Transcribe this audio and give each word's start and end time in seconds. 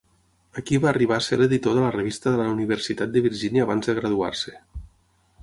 Aquí 0.59 0.77
va 0.85 0.87
arribar 0.91 1.17
a 1.17 1.23
ser 1.25 1.37
l'editor 1.41 1.75
de 1.79 1.83
la 1.83 1.91
revista 1.97 2.33
de 2.37 2.41
la 2.41 2.49
Universitat 2.55 3.15
de 3.19 3.25
Virginia 3.27 3.69
abans 3.69 3.93
de 3.93 3.97
graduar-se. 4.01 4.57